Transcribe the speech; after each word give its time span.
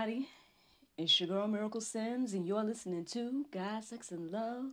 Everybody. 0.00 0.28
It's 0.96 1.20
your 1.20 1.28
girl 1.28 1.46
Miracle 1.46 1.82
Sims, 1.82 2.32
and 2.32 2.46
you're 2.46 2.64
listening 2.64 3.04
to 3.06 3.44
God, 3.50 3.84
Sex, 3.84 4.10
and 4.12 4.30
Love. 4.30 4.64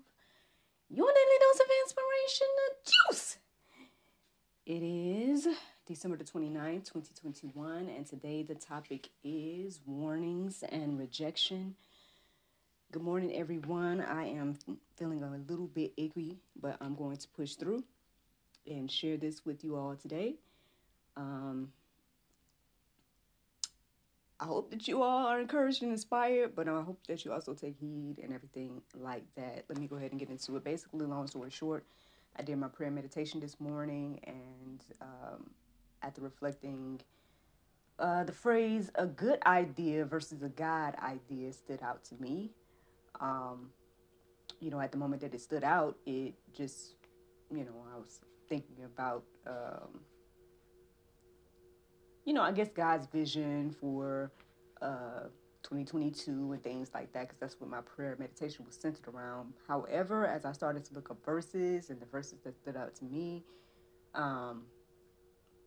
Your 0.90 1.08
daily 1.08 1.38
dose 1.42 1.60
of 1.60 1.68
inspiration, 1.84 2.48
juice. 2.86 3.38
It 4.66 4.84
is 4.84 5.48
December 5.86 6.16
the 6.16 6.24
29th, 6.24 6.94
2021, 6.94 7.90
and 7.90 8.06
today 8.06 8.42
the 8.44 8.56
topic 8.56 9.10
is 9.22 9.82
warnings 9.86 10.64
and 10.64 10.98
rejection. 10.98 11.76
Good 12.94 13.04
morning, 13.04 13.36
everyone. 13.36 14.00
I 14.00 14.28
am 14.28 14.58
feeling 14.96 15.24
a 15.24 15.38
little 15.52 15.68
bit 15.68 15.92
icky, 15.98 16.38
but 16.62 16.78
I'm 16.80 16.96
going 16.96 17.18
to 17.18 17.28
push 17.36 17.56
through 17.56 17.84
and 18.66 18.90
share 18.90 19.18
this 19.18 19.46
with 19.46 19.62
you 19.66 19.76
all 19.76 19.98
today. 19.98 20.36
Um, 21.18 21.74
I 24.40 24.46
hope 24.46 24.70
that 24.70 24.88
you 24.88 25.02
all 25.02 25.26
are 25.26 25.40
encouraged 25.40 25.82
and 25.82 25.92
inspired, 25.92 26.56
but 26.56 26.68
I 26.68 26.82
hope 26.82 27.00
that 27.08 27.26
you 27.26 27.34
also 27.34 27.56
take 27.56 27.76
heed 27.80 28.20
and 28.22 28.32
everything 28.32 28.82
like 28.94 29.24
that. 29.36 29.66
Let 29.68 29.80
me 29.80 29.88
go 29.88 29.96
ahead 29.96 30.12
and 30.12 30.20
get 30.20 30.30
into 30.30 30.56
it. 30.58 30.64
Basically, 30.64 31.08
long 31.08 31.26
story 31.26 31.50
short, 31.50 31.86
I 32.36 32.44
did 32.44 32.56
my 32.58 32.68
prayer 32.68 32.92
meditation 32.92 33.40
this 33.40 33.60
morning, 33.60 34.20
and 34.28 34.86
um, 35.02 35.50
after 36.04 36.22
reflecting, 36.22 37.02
uh, 37.98 38.26
the 38.26 38.32
phrase 38.32 38.92
"a 38.94 39.08
good 39.08 39.40
idea" 39.48 40.06
versus 40.06 40.44
a 40.44 40.50
God 40.50 40.96
idea 41.02 41.52
stood 41.52 41.82
out 41.82 42.04
to 42.06 42.16
me. 42.22 42.52
Um, 43.20 43.72
you 44.60 44.70
know, 44.70 44.80
at 44.80 44.92
the 44.92 45.00
moment 45.00 45.22
that 45.22 45.34
it 45.34 45.42
stood 45.42 45.64
out, 45.64 45.98
it 46.06 46.36
just, 46.54 46.94
you 47.52 47.64
know, 47.64 47.86
I 47.92 47.98
was 47.98 48.20
thinking 48.48 48.86
about. 48.86 49.24
Um, 49.48 50.02
you 52.28 52.34
know, 52.34 52.42
I 52.42 52.52
guess 52.52 52.68
God's 52.76 53.08
vision 53.08 53.74
for 53.80 54.30
uh, 54.82 55.30
2022 55.64 56.52
and 56.52 56.62
things 56.62 56.90
like 56.94 57.14
that, 57.14 57.22
because 57.22 57.38
that's 57.40 57.56
what 57.58 57.70
my 57.70 57.80
prayer 57.80 58.18
meditation 58.20 58.66
was 58.66 58.76
centered 58.76 59.08
around. 59.08 59.54
However, 59.66 60.28
as 60.28 60.44
I 60.44 60.52
started 60.52 60.84
to 60.86 60.94
look 60.94 61.10
up 61.10 61.24
verses 61.24 61.90
and 61.90 62.02
the 62.02 62.06
verses 62.06 62.40
that 62.44 62.58
stood 62.58 62.76
out 62.76 62.94
to 62.96 63.06
me, 63.06 63.46
um, 64.14 64.64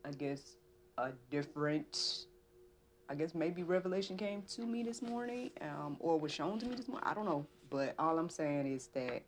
I 0.05 0.11
guess 0.11 0.57
a 0.99 1.13
different, 1.31 2.27
I 3.09 3.15
guess 3.15 3.33
maybe 3.33 3.63
revelation 3.63 4.15
came 4.15 4.43
to 4.53 4.61
me 4.61 4.83
this 4.83 5.01
morning, 5.01 5.49
um, 5.61 5.97
or 5.99 6.19
was 6.19 6.31
shown 6.31 6.59
to 6.59 6.67
me 6.67 6.75
this 6.75 6.87
morning. 6.87 7.09
I 7.09 7.15
don't 7.15 7.25
know, 7.25 7.43
but 7.71 7.95
all 7.97 8.19
I'm 8.19 8.29
saying 8.29 8.71
is 8.71 8.85
that 8.93 9.23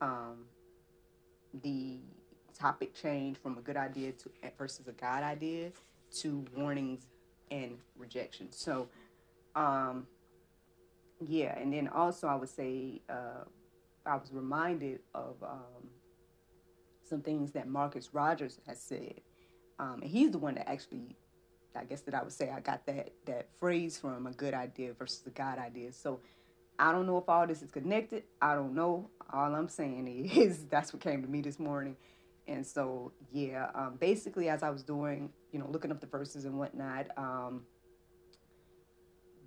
um, 0.00 0.46
the 1.62 1.98
topic 2.58 2.94
changed 2.94 3.42
from 3.42 3.58
a 3.58 3.60
good 3.60 3.76
idea 3.76 4.12
to 4.12 4.30
versus 4.56 4.88
a 4.88 4.92
God 4.92 5.22
idea 5.22 5.70
to 6.20 6.44
warnings 6.56 7.06
and 7.50 7.78
rejection. 7.96 8.50
So, 8.50 8.88
um, 9.54 10.06
yeah, 11.20 11.56
and 11.58 11.72
then 11.72 11.88
also 11.88 12.26
I 12.26 12.34
would 12.34 12.48
say 12.48 13.02
uh, 13.08 13.44
I 14.06 14.16
was 14.16 14.30
reminded 14.32 15.00
of 15.14 15.36
um, 15.42 15.90
some 17.08 17.20
things 17.20 17.52
that 17.52 17.68
Marcus 17.68 18.10
Rogers 18.12 18.58
has 18.66 18.80
said, 18.80 19.20
um, 19.78 20.00
and 20.02 20.10
he's 20.10 20.30
the 20.32 20.38
one 20.38 20.54
that 20.54 20.68
actually, 20.68 21.16
I 21.76 21.84
guess 21.84 22.00
that 22.02 22.14
I 22.14 22.22
would 22.22 22.32
say 22.32 22.50
I 22.50 22.60
got 22.60 22.86
that 22.86 23.12
that 23.26 23.48
phrase 23.60 23.98
from 23.98 24.26
a 24.26 24.32
good 24.32 24.54
idea 24.54 24.92
versus 24.94 25.22
a 25.26 25.30
God 25.30 25.58
idea. 25.58 25.92
So. 25.92 26.20
I 26.78 26.90
don't 26.90 27.06
know 27.06 27.18
if 27.18 27.28
all 27.28 27.46
this 27.46 27.62
is 27.62 27.70
connected. 27.70 28.24
I 28.40 28.54
don't 28.54 28.74
know. 28.74 29.10
All 29.32 29.54
I'm 29.54 29.68
saying 29.68 30.30
is 30.34 30.64
that's 30.64 30.92
what 30.92 31.02
came 31.02 31.22
to 31.22 31.28
me 31.28 31.40
this 31.42 31.60
morning. 31.60 31.96
And 32.48 32.66
so, 32.66 33.12
yeah, 33.30 33.70
um, 33.74 33.96
basically, 34.00 34.48
as 34.48 34.62
I 34.62 34.70
was 34.70 34.82
doing, 34.82 35.30
you 35.52 35.58
know, 35.58 35.68
looking 35.70 35.90
up 35.90 36.00
the 36.00 36.06
verses 36.06 36.44
and 36.44 36.58
whatnot, 36.58 37.06
um, 37.16 37.62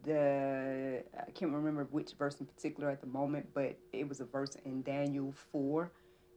the 0.04 1.04
I 1.18 1.32
can't 1.32 1.52
remember 1.52 1.88
which 1.90 2.14
verse 2.18 2.40
in 2.40 2.46
particular 2.46 2.90
at 2.90 3.02
the 3.02 3.08
moment, 3.08 3.48
but 3.54 3.78
it 3.92 4.08
was 4.08 4.20
a 4.20 4.26
verse 4.26 4.56
in 4.64 4.84
Daniel 4.84 5.34
4 5.52 5.92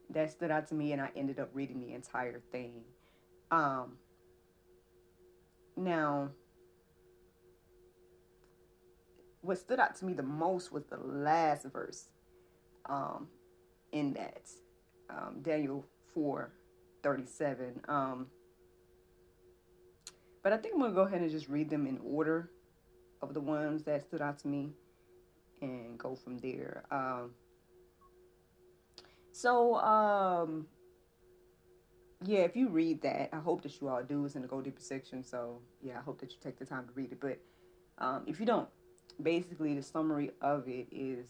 that 0.09 0.31
stood 0.31 0.49
out 0.49 0.67
to 0.69 0.75
me, 0.75 0.91
and 0.91 1.01
I 1.01 1.11
ended 1.15 1.39
up 1.39 1.49
reading 1.53 1.79
the 1.79 1.93
entire 1.93 2.41
thing. 2.51 2.81
Um, 3.51 3.97
now, 5.77 6.29
what 9.41 9.59
stood 9.59 9.79
out 9.79 9.95
to 9.97 10.05
me 10.05 10.13
the 10.13 10.23
most 10.23 10.71
was 10.71 10.83
the 10.85 10.97
last 10.97 11.65
verse 11.65 12.09
um, 12.87 13.27
in 13.91 14.13
that. 14.13 14.49
Um, 15.09 15.41
Daniel 15.41 15.85
4 16.13 16.51
37. 17.01 17.81
Um, 17.87 18.27
but 20.43 20.53
I 20.53 20.57
think 20.57 20.73
I'm 20.73 20.79
going 20.79 20.91
to 20.91 20.95
go 20.95 21.01
ahead 21.01 21.21
and 21.21 21.29
just 21.29 21.49
read 21.49 21.69
them 21.69 21.87
in 21.87 21.99
order 22.03 22.49
of 23.21 23.33
the 23.33 23.41
ones 23.41 23.83
that 23.83 24.01
stood 24.03 24.21
out 24.21 24.39
to 24.39 24.47
me 24.47 24.71
and 25.61 25.97
go 25.97 26.15
from 26.15 26.37
there. 26.37 26.83
Um, 26.91 27.31
so, 29.31 29.75
um, 29.75 30.67
yeah, 32.23 32.39
if 32.39 32.55
you 32.55 32.69
read 32.69 33.01
that, 33.03 33.29
I 33.33 33.39
hope 33.39 33.61
that 33.63 33.79
you 33.79 33.87
all 33.87 34.03
do. 34.03 34.25
It's 34.25 34.35
in 34.35 34.41
the 34.41 34.47
Go 34.47 34.61
Deeper 34.61 34.81
section. 34.81 35.23
So, 35.23 35.59
yeah, 35.81 35.97
I 35.97 36.01
hope 36.01 36.19
that 36.21 36.31
you 36.31 36.37
take 36.43 36.57
the 36.59 36.65
time 36.65 36.85
to 36.87 36.93
read 36.93 37.11
it. 37.11 37.19
But 37.19 37.39
um, 37.97 38.23
if 38.27 38.39
you 38.39 38.45
don't, 38.45 38.67
basically, 39.21 39.73
the 39.75 39.83
summary 39.83 40.31
of 40.41 40.67
it 40.67 40.87
is 40.91 41.27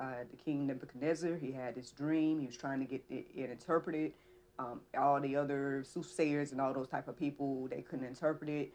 uh, 0.00 0.24
the 0.30 0.36
king 0.36 0.66
Nebuchadnezzar. 0.66 1.36
He 1.36 1.52
had 1.52 1.74
this 1.74 1.90
dream. 1.90 2.38
He 2.38 2.46
was 2.46 2.56
trying 2.56 2.80
to 2.80 2.84
get 2.84 3.04
it, 3.10 3.26
it 3.34 3.50
interpreted. 3.50 4.12
Um, 4.58 4.80
all 4.98 5.20
the 5.20 5.36
other 5.36 5.84
soothsayers 5.84 6.50
and 6.50 6.60
all 6.60 6.74
those 6.74 6.88
type 6.88 7.06
of 7.06 7.16
people 7.16 7.68
they 7.68 7.82
couldn't 7.82 8.06
interpret 8.06 8.50
it. 8.50 8.72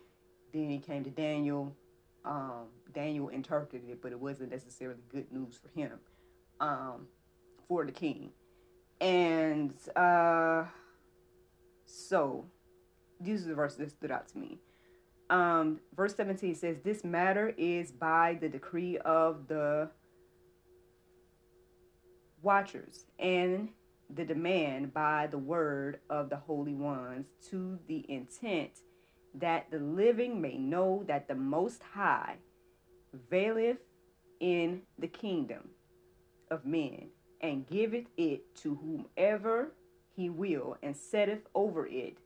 Then 0.53 0.69
he 0.69 0.79
came 0.79 1.03
to 1.03 1.09
Daniel. 1.09 1.75
Um, 2.23 2.67
Daniel 2.93 3.27
interpreted 3.29 3.89
it, 3.89 4.01
but 4.01 4.11
it 4.11 4.19
wasn't 4.19 4.51
necessarily 4.51 5.01
good 5.09 5.31
news 5.31 5.59
for 5.61 5.67
him, 5.77 5.91
um, 6.61 7.07
for 7.67 7.85
the 7.85 7.91
king. 7.91 8.31
And 9.01 9.73
uh, 9.95 10.63
so, 11.85 12.45
these 13.19 13.45
are 13.45 13.49
the 13.49 13.55
verses 13.55 13.79
that 13.79 13.91
stood 13.91 14.11
out 14.11 14.29
to 14.29 14.37
me. 14.37 14.59
Um, 15.29 15.79
verse 15.95 16.15
17 16.15 16.55
says, 16.55 16.77
This 16.83 17.03
matter 17.03 17.53
is 17.57 17.91
by 17.91 18.37
the 18.39 18.47
decree 18.47 18.97
of 18.99 19.47
the 19.47 19.89
watchers 22.41 23.05
and 23.19 23.69
the 24.09 24.25
demand 24.25 24.93
by 24.93 25.27
the 25.27 25.37
word 25.37 25.99
of 26.09 26.29
the 26.29 26.37
holy 26.37 26.73
ones 26.73 27.27
to 27.49 27.79
the 27.87 28.05
intent 28.09 28.79
that 29.35 29.71
the 29.71 29.79
living 29.79 30.41
may 30.41 30.57
know 30.57 31.03
that 31.07 31.27
the 31.27 31.35
Most 31.35 31.81
High 31.93 32.35
veileth 33.29 33.77
in 34.39 34.81
the 34.99 35.07
kingdom 35.07 35.69
of 36.51 36.65
men 36.65 37.09
and 37.41 37.67
giveth 37.67 38.05
it 38.17 38.55
to 38.57 38.75
whomever 38.75 39.73
he 40.15 40.29
will 40.29 40.77
and 40.83 40.95
setteth 40.95 41.47
over 41.55 41.87
it 41.87 42.17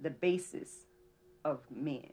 the 0.00 0.10
basis 0.10 0.86
of 1.44 1.60
men. 1.70 2.10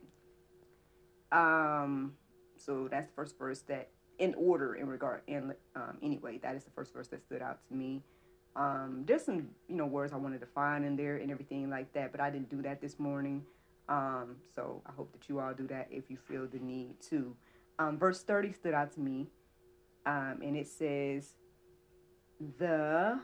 Um, 1.30 2.14
so 2.56 2.88
that's 2.90 3.06
the 3.06 3.14
first 3.14 3.38
verse 3.38 3.60
that 3.62 3.90
in 4.18 4.34
order 4.34 4.74
in 4.74 4.88
regard 4.88 5.22
and 5.28 5.54
um, 5.76 5.98
anyway 6.02 6.38
that 6.38 6.56
is 6.56 6.64
the 6.64 6.70
first 6.70 6.92
verse 6.92 7.06
that 7.08 7.22
stood 7.22 7.40
out 7.40 7.60
to 7.68 7.74
me 7.74 8.02
um, 8.56 9.04
there's 9.06 9.24
some 9.24 9.48
you 9.68 9.76
know 9.76 9.86
words 9.86 10.12
i 10.12 10.16
wanted 10.16 10.40
to 10.40 10.46
find 10.46 10.84
in 10.84 10.96
there 10.96 11.16
and 11.16 11.30
everything 11.30 11.70
like 11.70 11.92
that 11.92 12.10
but 12.12 12.20
i 12.20 12.30
didn't 12.30 12.50
do 12.50 12.62
that 12.62 12.80
this 12.80 12.98
morning. 12.98 13.44
Um, 13.88 14.36
so 14.54 14.82
i 14.86 14.92
hope 14.92 15.12
that 15.12 15.28
you 15.28 15.40
all 15.40 15.54
do 15.54 15.66
that 15.68 15.88
if 15.90 16.10
you 16.10 16.16
feel 16.16 16.46
the 16.46 16.58
need 16.58 17.00
to. 17.10 17.34
Um, 17.78 17.98
verse 17.98 18.22
30 18.22 18.52
stood 18.52 18.74
out 18.74 18.92
to 18.94 19.00
me. 19.00 19.28
Um, 20.04 20.40
and 20.42 20.56
it 20.56 20.66
says 20.66 21.34
the 22.58 23.20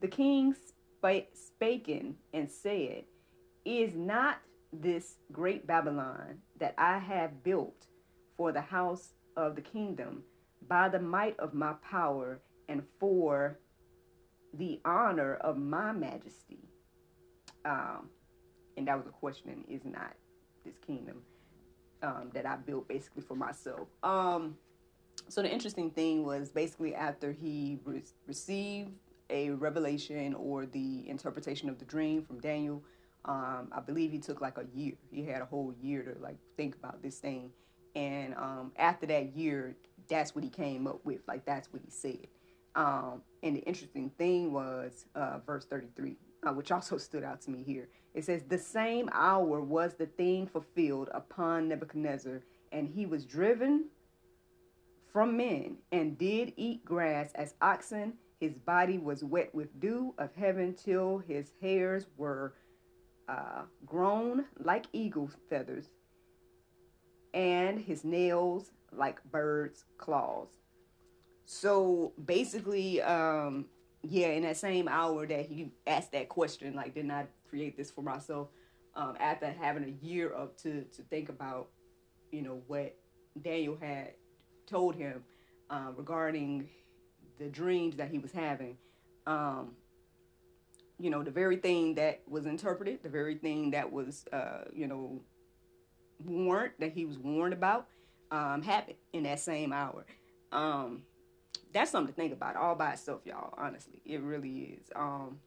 the 0.00 0.08
king 0.08 0.54
spake, 0.54 1.30
spaken 1.34 2.14
and 2.32 2.50
said 2.50 3.04
is 3.64 3.94
not 3.94 4.38
this 4.72 5.16
great 5.32 5.66
Babylon 5.66 6.38
that 6.58 6.74
I 6.78 6.98
have 6.98 7.42
built 7.42 7.86
for 8.36 8.52
the 8.52 8.60
house 8.60 9.14
of 9.36 9.56
the 9.56 9.62
kingdom 9.62 10.22
by 10.66 10.88
the 10.88 10.98
might 10.98 11.38
of 11.38 11.54
my 11.54 11.74
power 11.82 12.40
and 12.68 12.82
for 12.98 13.58
the 14.54 14.80
honor 14.84 15.34
of 15.36 15.56
my 15.56 15.92
majesty. 15.92 16.58
Um, 17.64 18.08
and 18.76 18.86
that 18.88 18.96
was 18.96 19.06
a 19.06 19.10
question 19.10 19.64
is 19.68 19.84
not 19.84 20.14
this 20.64 20.76
kingdom 20.86 21.22
um, 22.02 22.30
that 22.34 22.46
I 22.46 22.56
built 22.56 22.88
basically 22.88 23.22
for 23.22 23.36
myself. 23.36 23.88
Um, 24.02 24.56
so 25.28 25.42
the 25.42 25.50
interesting 25.50 25.90
thing 25.90 26.24
was 26.24 26.50
basically 26.50 26.94
after 26.94 27.32
he 27.32 27.78
re- 27.84 28.02
received 28.26 28.92
a 29.30 29.50
revelation 29.50 30.34
or 30.34 30.64
the 30.64 31.08
interpretation 31.08 31.68
of 31.68 31.78
the 31.78 31.84
dream 31.84 32.22
from 32.22 32.40
Daniel 32.40 32.82
um, 33.24 33.68
I 33.72 33.80
believe 33.80 34.10
he 34.10 34.18
took 34.18 34.40
like 34.40 34.56
a 34.58 34.64
year. 34.74 34.94
He 35.10 35.24
had 35.24 35.42
a 35.42 35.44
whole 35.44 35.74
year 35.82 36.02
to 36.02 36.22
like 36.22 36.36
think 36.56 36.76
about 36.76 37.02
this 37.02 37.18
thing. 37.18 37.50
And 37.94 38.34
um, 38.34 38.72
after 38.76 39.06
that 39.06 39.36
year, 39.36 39.76
that's 40.08 40.34
what 40.34 40.44
he 40.44 40.50
came 40.50 40.86
up 40.86 41.04
with. 41.04 41.20
Like 41.26 41.44
that's 41.44 41.72
what 41.72 41.82
he 41.82 41.90
said. 41.90 42.26
Um, 42.74 43.22
and 43.42 43.56
the 43.56 43.60
interesting 43.60 44.10
thing 44.18 44.52
was 44.52 45.06
uh, 45.14 45.38
verse 45.44 45.64
33, 45.66 46.16
uh, 46.46 46.52
which 46.52 46.70
also 46.70 46.96
stood 46.98 47.24
out 47.24 47.40
to 47.42 47.50
me 47.50 47.62
here. 47.62 47.88
It 48.14 48.24
says, 48.24 48.42
The 48.44 48.58
same 48.58 49.08
hour 49.12 49.60
was 49.60 49.94
the 49.94 50.06
thing 50.06 50.46
fulfilled 50.46 51.08
upon 51.12 51.68
Nebuchadnezzar, 51.68 52.42
and 52.72 52.88
he 52.88 53.06
was 53.06 53.24
driven 53.24 53.86
from 55.12 55.36
men 55.36 55.78
and 55.92 56.18
did 56.18 56.52
eat 56.56 56.84
grass 56.84 57.32
as 57.34 57.54
oxen. 57.60 58.14
His 58.40 58.54
body 58.54 58.98
was 58.98 59.24
wet 59.24 59.52
with 59.54 59.80
dew 59.80 60.14
of 60.18 60.34
heaven 60.36 60.74
till 60.74 61.18
his 61.18 61.52
hairs 61.60 62.06
were 62.16 62.54
uh, 63.28 63.62
grown 63.84 64.44
like 64.58 64.86
eagle 64.92 65.30
feathers, 65.50 65.90
and 67.34 67.78
his 67.78 68.04
nails 68.04 68.70
like 68.92 69.22
birds' 69.30 69.84
claws. 69.98 70.48
So 71.44 72.12
basically, 72.24 73.00
um, 73.02 73.66
yeah, 74.02 74.28
in 74.28 74.42
that 74.42 74.56
same 74.56 74.88
hour 74.88 75.26
that 75.26 75.46
he 75.46 75.72
asked 75.86 76.12
that 76.12 76.28
question, 76.28 76.74
like, 76.74 76.94
did 76.94 77.06
not 77.06 77.26
create 77.48 77.76
this 77.76 77.90
for 77.90 78.02
myself? 78.02 78.48
Um, 78.94 79.16
after 79.20 79.46
having 79.46 79.84
a 79.84 80.04
year 80.04 80.34
up 80.34 80.56
to 80.58 80.82
to 80.82 81.02
think 81.02 81.28
about, 81.28 81.68
you 82.32 82.42
know, 82.42 82.60
what 82.66 82.96
Daniel 83.40 83.76
had 83.80 84.14
told 84.66 84.94
him 84.94 85.22
uh, 85.70 85.92
regarding 85.96 86.68
the 87.38 87.46
dreams 87.46 87.96
that 87.96 88.10
he 88.10 88.18
was 88.18 88.32
having. 88.32 88.76
Um, 89.26 89.72
you 90.98 91.10
know, 91.10 91.22
the 91.22 91.30
very 91.30 91.56
thing 91.56 91.94
that 91.94 92.22
was 92.26 92.46
interpreted, 92.46 93.02
the 93.02 93.08
very 93.08 93.36
thing 93.36 93.70
that 93.70 93.92
was, 93.92 94.26
uh, 94.32 94.64
you 94.72 94.88
know, 94.88 95.20
warned, 96.24 96.72
that 96.78 96.92
he 96.92 97.04
was 97.04 97.18
warned 97.18 97.52
about, 97.52 97.86
um, 98.30 98.62
happened 98.62 98.96
in 99.12 99.22
that 99.24 99.40
same 99.40 99.72
hour. 99.72 100.04
Um, 100.52 101.02
that's 101.72 101.90
something 101.90 102.12
to 102.12 102.16
think 102.16 102.32
about 102.32 102.56
all 102.56 102.74
by 102.74 102.92
itself, 102.92 103.20
y'all. 103.24 103.54
Honestly, 103.58 104.00
it 104.04 104.20
really 104.20 104.78
is. 104.80 104.90
Um, 104.96 105.38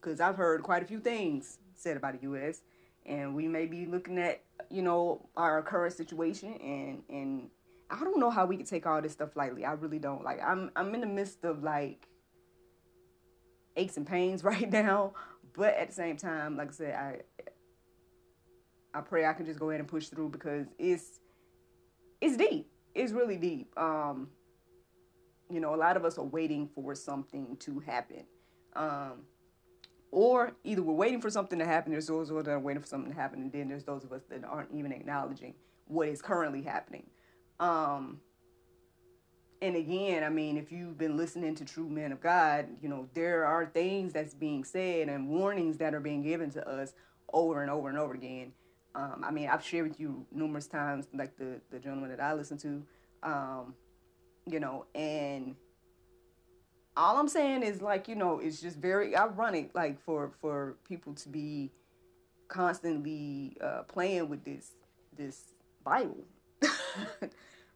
because 0.00 0.20
I've 0.20 0.36
heard 0.36 0.62
quite 0.62 0.82
a 0.82 0.86
few 0.86 1.00
things 1.00 1.58
said 1.74 1.96
about 1.96 2.14
the 2.14 2.22
U.S. 2.22 2.60
and 3.06 3.34
we 3.34 3.48
may 3.48 3.66
be 3.66 3.86
looking 3.86 4.18
at, 4.18 4.42
you 4.70 4.82
know, 4.82 5.26
our 5.36 5.62
current 5.62 5.94
situation 5.94 6.54
and 6.54 7.02
and 7.08 7.50
I 7.90 8.00
don't 8.00 8.18
know 8.18 8.30
how 8.30 8.46
we 8.46 8.56
can 8.56 8.66
take 8.66 8.86
all 8.86 9.00
this 9.00 9.12
stuff 9.12 9.36
lightly. 9.36 9.64
I 9.64 9.72
really 9.72 9.98
don't. 9.98 10.24
Like 10.24 10.42
I'm 10.42 10.70
I'm 10.76 10.94
in 10.94 11.00
the 11.00 11.06
midst 11.06 11.44
of 11.44 11.62
like 11.62 12.06
aches 13.76 13.96
and 13.96 14.06
pains 14.06 14.44
right 14.44 14.70
now. 14.70 15.14
But 15.56 15.74
at 15.74 15.88
the 15.88 15.94
same 15.94 16.16
time, 16.16 16.56
like 16.56 16.68
I 16.68 16.72
said, 16.72 16.94
I 16.94 17.20
I 18.94 19.00
pray 19.00 19.26
I 19.26 19.32
can 19.32 19.44
just 19.44 19.58
go 19.58 19.70
ahead 19.70 19.80
and 19.80 19.88
push 19.88 20.06
through 20.06 20.28
because 20.28 20.66
it's 20.78 21.20
it's 22.20 22.36
deep. 22.36 22.70
It's 22.94 23.12
really 23.12 23.36
deep. 23.36 23.76
Um, 23.78 24.28
you 25.50 25.60
know, 25.60 25.74
a 25.74 25.76
lot 25.76 25.96
of 25.96 26.04
us 26.04 26.16
are 26.16 26.24
waiting 26.24 26.68
for 26.74 26.94
something 26.94 27.56
to 27.58 27.80
happen. 27.80 28.24
Um, 28.76 29.24
or 30.10 30.52
either 30.62 30.80
we're 30.80 30.94
waiting 30.94 31.20
for 31.20 31.28
something 31.28 31.58
to 31.58 31.64
happen, 31.64 31.90
there's 31.90 32.06
those 32.06 32.28
that 32.28 32.48
are 32.48 32.60
waiting 32.60 32.80
for 32.80 32.88
something 32.88 33.12
to 33.12 33.18
happen, 33.18 33.42
and 33.42 33.52
then 33.52 33.68
there's 33.68 33.84
those 33.84 34.04
of 34.04 34.12
us 34.12 34.22
that 34.30 34.44
aren't 34.44 34.72
even 34.72 34.92
acknowledging 34.92 35.54
what 35.86 36.08
is 36.08 36.22
currently 36.22 36.62
happening. 36.62 37.06
Um, 37.58 38.20
and 39.60 39.76
again, 39.76 40.22
I 40.22 40.28
mean, 40.28 40.56
if 40.56 40.70
you've 40.70 40.98
been 40.98 41.16
listening 41.16 41.54
to 41.56 41.64
True 41.64 41.88
Men 41.88 42.12
of 42.12 42.20
God, 42.20 42.68
you 42.80 42.88
know, 42.88 43.08
there 43.14 43.44
are 43.44 43.66
things 43.66 44.12
that's 44.12 44.34
being 44.34 44.62
said 44.62 45.08
and 45.08 45.28
warnings 45.28 45.78
that 45.78 45.94
are 45.94 46.00
being 46.00 46.22
given 46.22 46.50
to 46.50 46.68
us 46.68 46.92
over 47.32 47.62
and 47.62 47.70
over 47.70 47.88
and 47.88 47.98
over 47.98 48.14
again. 48.14 48.52
Um, 48.94 49.24
I 49.24 49.30
mean, 49.30 49.48
I've 49.48 49.64
shared 49.64 49.88
with 49.88 49.98
you 49.98 50.24
numerous 50.32 50.66
times, 50.66 51.08
like 51.12 51.36
the, 51.36 51.60
the 51.70 51.78
gentleman 51.78 52.10
that 52.10 52.20
I 52.20 52.32
listen 52.34 52.58
to, 52.58 52.82
um, 53.22 53.74
you 54.46 54.60
know, 54.60 54.86
and 54.94 55.56
all 56.96 57.16
I'm 57.16 57.28
saying 57.28 57.64
is 57.64 57.82
like, 57.82 58.06
you 58.06 58.14
know, 58.14 58.38
it's 58.38 58.60
just 58.60 58.76
very 58.76 59.16
ironic, 59.16 59.70
like 59.74 60.00
for, 60.00 60.30
for 60.40 60.76
people 60.86 61.12
to 61.14 61.28
be 61.28 61.72
constantly 62.46 63.56
uh, 63.60 63.82
playing 63.82 64.28
with 64.28 64.44
this, 64.44 64.72
this 65.16 65.54
Bible. 65.82 66.24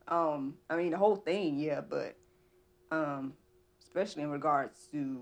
Um, 0.09 0.55
I 0.71 0.77
mean 0.77 0.91
the 0.91 0.97
whole 0.97 1.17
thing, 1.17 1.59
yeah, 1.59 1.83
but 1.83 2.17
um, 2.91 3.35
especially 3.83 4.23
in 4.23 4.31
regards 4.31 4.89
to, 4.93 5.21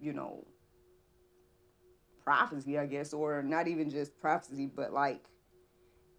you 0.00 0.12
know, 0.12 0.46
prophecy, 2.28 2.78
I 2.78 2.86
guess, 2.86 3.14
or 3.14 3.42
not 3.42 3.68
even 3.68 3.88
just 3.88 4.18
prophecy, 4.20 4.66
but 4.66 4.92
like 4.92 5.24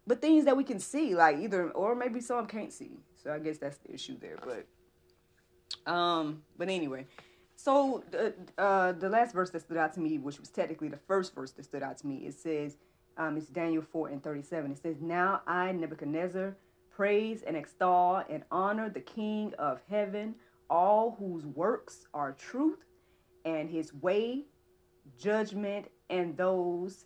but 0.06 0.20
things 0.20 0.44
that 0.46 0.56
we 0.56 0.64
can 0.64 0.80
see, 0.80 1.14
like 1.14 1.38
either 1.38 1.70
or 1.70 1.94
maybe 1.94 2.20
some 2.20 2.46
can't 2.46 2.72
see. 2.72 2.98
So 3.22 3.32
I 3.32 3.38
guess 3.38 3.58
that's 3.58 3.78
the 3.78 3.94
issue 3.94 4.18
there. 4.18 4.36
But 4.42 5.92
um, 5.92 6.42
but 6.58 6.68
anyway, 6.68 7.06
so 7.54 8.02
the 8.10 8.34
uh, 8.58 8.92
the 8.92 9.08
last 9.08 9.32
verse 9.32 9.50
that 9.50 9.60
stood 9.60 9.76
out 9.76 9.92
to 9.94 10.00
me, 10.00 10.18
which 10.18 10.40
was 10.40 10.48
technically 10.48 10.88
the 10.88 10.98
first 11.06 11.32
verse 11.34 11.52
that 11.52 11.64
stood 11.64 11.84
out 11.84 11.96
to 11.98 12.06
me, 12.06 12.26
it 12.26 12.34
says, 12.34 12.76
um, 13.16 13.36
it's 13.36 13.46
Daniel 13.46 13.82
four 13.82 14.08
and 14.08 14.20
thirty 14.20 14.42
seven. 14.42 14.72
It 14.72 14.78
says, 14.78 14.96
"Now 15.00 15.42
I 15.46 15.70
Nebuchadnezzar." 15.72 16.56
praise 17.00 17.42
and 17.46 17.56
extol 17.56 18.22
and 18.28 18.42
honor 18.50 18.90
the 18.90 19.00
King 19.00 19.54
of 19.58 19.80
heaven, 19.88 20.34
all 20.68 21.16
whose 21.18 21.46
works 21.46 22.06
are 22.12 22.32
truth, 22.32 22.84
and 23.46 23.70
his 23.70 23.94
way, 23.94 24.44
judgment, 25.20 25.86
and 26.08 26.36
those 26.36 27.04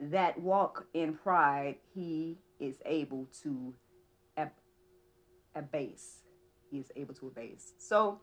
that 0.00 0.38
walk 0.40 0.86
in 0.94 1.14
pride, 1.14 1.76
he 1.94 2.38
is 2.60 2.76
able 2.84 3.26
to 3.42 3.74
ab- 4.36 4.50
abase. 5.54 6.22
He 6.70 6.78
is 6.78 6.90
able 6.96 7.14
to 7.14 7.28
abase. 7.28 7.74
So, 7.78 8.20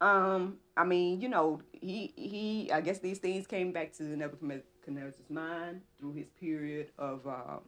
um, 0.00 0.58
I 0.76 0.84
mean, 0.84 1.20
you 1.20 1.28
know, 1.28 1.62
he 1.72 2.12
he. 2.16 2.70
I 2.72 2.80
guess 2.80 2.98
these 2.98 3.18
things 3.18 3.46
came 3.46 3.72
back 3.72 3.92
to 3.94 4.02
Nebuchadnezzar's 4.02 5.30
mind 5.30 5.82
through 5.98 6.14
his 6.14 6.28
period 6.30 6.88
of 6.98 7.26
um, 7.26 7.60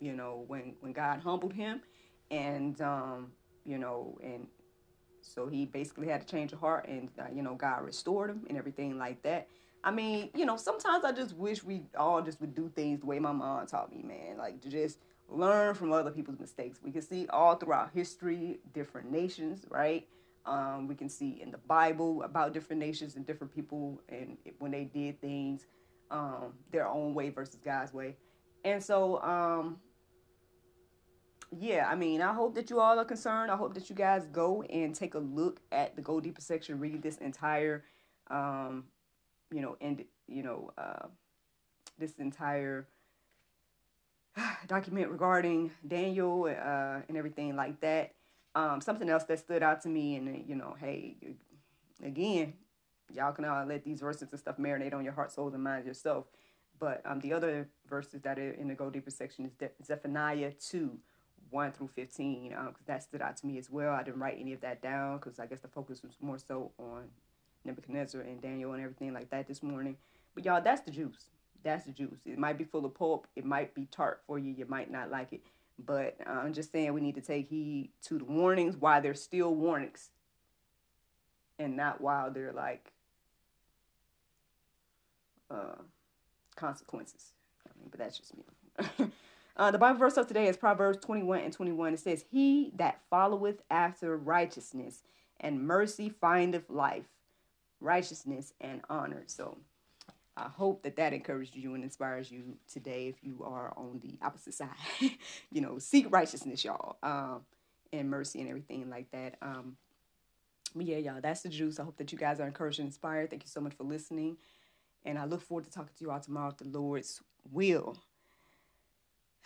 you 0.00 0.12
know, 0.12 0.44
when 0.46 0.74
when 0.80 0.92
God 0.92 1.20
humbled 1.20 1.52
him, 1.52 1.80
and 2.30 2.80
um, 2.80 3.32
you 3.64 3.78
know, 3.78 4.18
and 4.22 4.46
so 5.26 5.46
he 5.46 5.66
basically 5.66 6.08
had 6.08 6.20
to 6.20 6.26
change 6.26 6.52
of 6.52 6.60
heart, 6.60 6.86
and 6.88 7.08
uh, 7.18 7.24
you 7.34 7.42
know, 7.42 7.54
God 7.54 7.84
restored 7.84 8.30
him 8.30 8.46
and 8.48 8.56
everything 8.56 8.98
like 8.98 9.22
that. 9.22 9.48
I 9.84 9.90
mean, 9.90 10.30
you 10.34 10.46
know, 10.46 10.56
sometimes 10.56 11.04
I 11.04 11.12
just 11.12 11.36
wish 11.36 11.62
we 11.62 11.82
all 11.96 12.22
just 12.22 12.40
would 12.40 12.54
do 12.54 12.70
things 12.74 13.00
the 13.00 13.06
way 13.06 13.18
my 13.18 13.32
mom 13.32 13.66
taught 13.66 13.94
me, 13.94 14.02
man. 14.02 14.36
Like 14.38 14.60
to 14.62 14.68
just 14.68 14.98
learn 15.28 15.74
from 15.74 15.92
other 15.92 16.10
people's 16.10 16.38
mistakes. 16.38 16.80
We 16.82 16.90
can 16.90 17.02
see 17.02 17.26
all 17.28 17.56
throughout 17.56 17.90
history, 17.94 18.58
different 18.72 19.10
nations, 19.10 19.64
right? 19.68 20.06
Um, 20.44 20.86
we 20.86 20.94
can 20.94 21.08
see 21.08 21.40
in 21.42 21.50
the 21.50 21.58
Bible 21.58 22.22
about 22.22 22.52
different 22.52 22.80
nations 22.80 23.16
and 23.16 23.26
different 23.26 23.54
people 23.54 24.00
and 24.08 24.36
when 24.58 24.70
they 24.70 24.84
did 24.84 25.20
things 25.20 25.66
um, 26.10 26.52
their 26.70 26.86
own 26.86 27.14
way 27.14 27.30
versus 27.30 27.58
God's 27.64 27.92
way. 27.92 28.16
And 28.64 28.82
so, 28.82 29.20
um, 29.22 29.78
yeah, 31.50 31.88
I 31.88 31.94
mean, 31.94 32.20
I 32.22 32.32
hope 32.32 32.54
that 32.56 32.70
you 32.70 32.80
all 32.80 32.98
are 32.98 33.04
concerned. 33.04 33.50
I 33.50 33.56
hope 33.56 33.74
that 33.74 33.88
you 33.88 33.96
guys 33.96 34.26
go 34.32 34.62
and 34.62 34.94
take 34.94 35.14
a 35.14 35.18
look 35.18 35.60
at 35.70 35.96
the 35.96 36.02
Go 36.02 36.20
Deeper 36.20 36.40
section, 36.40 36.78
read 36.80 37.02
this 37.02 37.18
entire, 37.18 37.84
um, 38.30 38.84
you 39.52 39.60
know, 39.60 39.76
and 39.80 40.04
you 40.26 40.42
know, 40.42 40.72
uh, 40.76 41.06
this 41.98 42.14
entire 42.18 42.88
document 44.66 45.10
regarding 45.10 45.70
Daniel 45.86 46.44
uh, 46.44 47.00
and 47.08 47.16
everything 47.16 47.54
like 47.56 47.80
that. 47.80 48.12
Um, 48.54 48.80
something 48.80 49.08
else 49.08 49.24
that 49.24 49.38
stood 49.38 49.62
out 49.62 49.82
to 49.82 49.88
me, 49.88 50.16
and 50.16 50.44
you 50.48 50.54
know, 50.54 50.76
hey, 50.80 51.16
again, 52.02 52.54
y'all 53.12 53.32
can 53.32 53.44
all 53.44 53.64
let 53.66 53.84
these 53.84 54.00
verses 54.00 54.28
and 54.30 54.40
stuff 54.40 54.56
marinate 54.56 54.94
on 54.94 55.04
your 55.04 55.12
heart, 55.12 55.30
soul, 55.30 55.48
and 55.52 55.62
mind 55.62 55.86
yourself. 55.86 56.24
But 56.78 57.02
um, 57.04 57.20
the 57.20 57.32
other 57.32 57.68
verses 57.88 58.20
that 58.22 58.38
are 58.38 58.50
in 58.52 58.68
the 58.68 58.74
Go 58.74 58.90
Deeper 58.90 59.10
section 59.10 59.44
is 59.44 59.52
De- 59.52 59.70
Zephaniah 59.84 60.52
2, 60.52 60.98
1 61.56 61.72
through 61.72 61.88
15, 61.96 62.50
because 62.50 62.66
um, 62.66 62.74
that 62.86 63.02
stood 63.02 63.22
out 63.22 63.38
to 63.38 63.46
me 63.46 63.56
as 63.56 63.70
well. 63.70 63.94
I 63.94 64.02
didn't 64.02 64.20
write 64.20 64.36
any 64.38 64.52
of 64.52 64.60
that 64.60 64.82
down 64.82 65.16
because 65.16 65.40
I 65.40 65.46
guess 65.46 65.60
the 65.60 65.68
focus 65.68 66.02
was 66.02 66.12
more 66.20 66.38
so 66.38 66.70
on 66.78 67.04
Nebuchadnezzar 67.64 68.20
and 68.20 68.42
Daniel 68.42 68.74
and 68.74 68.82
everything 68.82 69.14
like 69.14 69.30
that 69.30 69.48
this 69.48 69.62
morning. 69.62 69.96
But 70.34 70.44
y'all, 70.44 70.60
that's 70.62 70.82
the 70.82 70.90
juice. 70.90 71.30
That's 71.64 71.86
the 71.86 71.92
juice. 71.92 72.18
It 72.26 72.38
might 72.38 72.58
be 72.58 72.64
full 72.64 72.84
of 72.84 72.94
pulp. 72.94 73.26
It 73.34 73.46
might 73.46 73.74
be 73.74 73.86
tart 73.90 74.20
for 74.26 74.38
you. 74.38 74.52
You 74.52 74.66
might 74.68 74.90
not 74.90 75.10
like 75.10 75.32
it. 75.32 75.40
But 75.82 76.18
uh, 76.26 76.30
I'm 76.30 76.52
just 76.52 76.72
saying 76.72 76.92
we 76.92 77.00
need 77.00 77.14
to 77.14 77.22
take 77.22 77.48
heed 77.48 77.88
to 78.02 78.18
the 78.18 78.24
warnings 78.24 78.76
while 78.76 79.00
they're 79.00 79.14
still 79.14 79.54
warnings 79.54 80.10
and 81.58 81.74
not 81.74 82.02
while 82.02 82.30
they're 82.30 82.52
like 82.52 82.92
uh, 85.50 85.80
consequences. 86.54 87.32
I 87.66 87.70
mean, 87.80 87.88
but 87.90 87.98
that's 87.98 88.18
just 88.18 88.34
me. 88.36 89.10
uh, 89.56 89.70
the 89.70 89.78
Bible 89.78 89.98
verse 89.98 90.16
of 90.16 90.26
today 90.26 90.48
is 90.48 90.56
Proverbs 90.56 90.98
21 91.04 91.40
and 91.40 91.52
21. 91.52 91.94
It 91.94 92.00
says, 92.00 92.24
He 92.30 92.72
that 92.76 93.00
followeth 93.08 93.62
after 93.70 94.16
righteousness 94.16 95.02
and 95.40 95.66
mercy 95.66 96.08
findeth 96.08 96.68
life, 96.68 97.06
righteousness 97.80 98.52
and 98.60 98.82
honor. 98.90 99.24
So 99.26 99.58
I 100.36 100.48
hope 100.48 100.82
that 100.82 100.96
that 100.96 101.14
encourages 101.14 101.56
you 101.56 101.74
and 101.74 101.82
inspires 101.82 102.30
you 102.30 102.56
today 102.70 103.08
if 103.08 103.16
you 103.22 103.42
are 103.44 103.72
on 103.76 104.00
the 104.02 104.18
opposite 104.24 104.54
side. 104.54 104.68
you 105.50 105.62
know, 105.62 105.78
seek 105.78 106.06
righteousness, 106.10 106.62
y'all, 106.62 106.98
um, 107.02 107.40
and 107.92 108.10
mercy 108.10 108.40
and 108.40 108.48
everything 108.48 108.90
like 108.90 109.10
that. 109.12 109.36
Um, 109.40 109.76
but 110.74 110.84
yeah, 110.84 110.98
y'all, 110.98 111.20
that's 111.22 111.40
the 111.40 111.48
juice. 111.48 111.80
I 111.80 111.84
hope 111.84 111.96
that 111.96 112.12
you 112.12 112.18
guys 112.18 112.38
are 112.40 112.46
encouraged 112.46 112.80
and 112.80 112.88
inspired. 112.88 113.30
Thank 113.30 113.44
you 113.44 113.48
so 113.48 113.62
much 113.62 113.72
for 113.74 113.84
listening. 113.84 114.36
And 115.06 115.18
I 115.18 115.24
look 115.24 115.40
forward 115.40 115.64
to 115.64 115.70
talking 115.70 115.94
to 115.96 116.04
you 116.04 116.10
all 116.10 116.20
tomorrow 116.20 116.50
if 116.50 116.58
the 116.58 116.68
Lord's 116.68 117.22
will. 117.50 117.96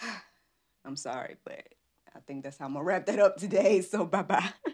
I'm 0.84 0.96
sorry, 0.96 1.36
but 1.44 1.62
I 2.14 2.20
think 2.26 2.44
that's 2.44 2.58
how 2.58 2.66
I'm 2.66 2.74
to 2.74 2.82
wrap 2.82 3.06
that 3.06 3.18
up 3.18 3.36
today. 3.36 3.80
So 3.82 4.04
bye 4.04 4.22
bye. 4.22 4.50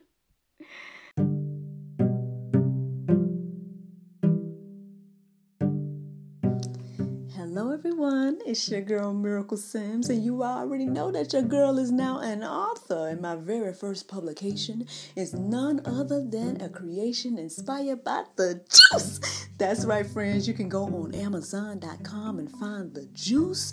Hello, 7.57 7.73
everyone. 7.73 8.39
It's 8.45 8.69
your 8.69 8.83
girl 8.83 9.15
Miracle 9.15 9.57
Sims, 9.57 10.11
and 10.11 10.23
you 10.23 10.43
already 10.43 10.85
know 10.85 11.11
that 11.11 11.33
your 11.33 11.41
girl 11.41 11.79
is 11.79 11.91
now 11.91 12.19
an 12.19 12.45
author. 12.45 13.09
And 13.09 13.23
my 13.23 13.37
very 13.37 13.73
first 13.73 14.09
publication 14.09 14.87
is 15.15 15.33
none 15.33 15.81
other 15.87 16.23
than 16.23 16.61
a 16.61 16.69
creation 16.69 17.39
inspired 17.39 18.05
by 18.05 18.25
the 18.37 18.63
juice. 18.69 19.49
That's 19.57 19.87
right, 19.87 20.07
friends. 20.07 20.47
You 20.47 20.53
can 20.53 20.69
go 20.69 20.85
on 20.85 21.15
Amazon.com 21.15 22.39
and 22.39 22.51
find 22.51 22.95
the 22.95 23.07
juice 23.15 23.73